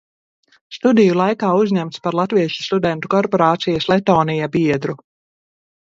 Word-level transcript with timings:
"Studiju 0.77 1.17
laikā 1.19 1.51
uzņemts 1.65 2.03
par 2.07 2.17
latviešu 2.21 2.67
studentu 2.71 3.13
korporācijas 3.17 3.91
"Lettonia" 3.95 4.53
biedru." 4.59 5.03